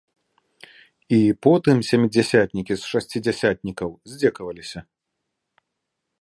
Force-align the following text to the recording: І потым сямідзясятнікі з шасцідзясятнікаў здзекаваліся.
І 1.17 1.19
потым 1.47 1.77
сямідзясятнікі 1.89 2.73
з 2.85 2.89
шасцідзясятнікаў 2.93 3.89
здзекаваліся. 4.15 4.79